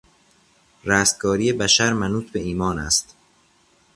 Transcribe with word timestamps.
رستگاری 0.83 1.53
بشر 1.53 1.93
منوط 1.93 2.31
به 2.31 2.39
ایمان 2.39 2.79
است. 2.79 3.15